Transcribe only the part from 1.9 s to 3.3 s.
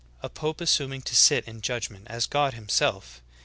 as God Himself!